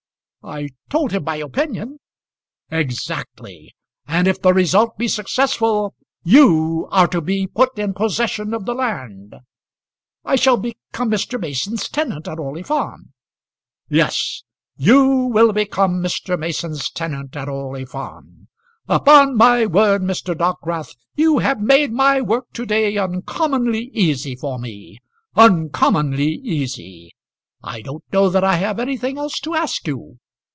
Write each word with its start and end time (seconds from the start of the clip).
"I 0.43 0.69
told 0.89 1.11
him 1.11 1.23
my 1.25 1.35
opinion." 1.35 1.99
"Exactly. 2.71 3.75
And 4.07 4.27
if 4.27 4.41
the 4.41 4.55
result 4.55 4.97
be 4.97 5.07
successful, 5.07 5.93
you 6.23 6.87
are 6.89 7.07
to 7.09 7.21
be 7.21 7.45
put 7.45 7.77
in 7.77 7.93
possession 7.93 8.51
of 8.51 8.65
the 8.65 8.73
land." 8.73 9.35
"I 10.25 10.35
shall 10.37 10.57
become 10.57 11.11
Mr. 11.11 11.39
Mason's 11.39 11.87
tenant 11.87 12.27
at 12.27 12.39
Orley 12.39 12.63
Farm." 12.63 13.13
"Yes, 13.87 14.41
you 14.77 15.05
will 15.31 15.53
become 15.53 16.01
Mr. 16.01 16.39
Mason's 16.39 16.89
tenant 16.89 17.37
at 17.37 17.47
Orley 17.47 17.85
Farm. 17.85 18.47
Upon 18.89 19.37
my 19.37 19.67
word, 19.67 20.01
Mr. 20.01 20.35
Dockwrath, 20.35 20.95
you 21.15 21.37
have 21.37 21.61
made 21.61 21.91
my 21.91 22.19
work 22.19 22.51
to 22.53 22.65
day 22.65 22.97
uncommonly 22.97 23.91
easy 23.93 24.35
for 24.35 24.57
me, 24.57 24.97
uncommonly 25.35 26.31
easy. 26.33 27.13
I 27.61 27.83
don't 27.83 28.03
know 28.11 28.27
that 28.29 28.43
I 28.43 28.55
have 28.55 28.79
anything 28.79 29.19
else 29.19 29.39
to 29.41 29.53
ask 29.53 29.85
you." 29.85 30.17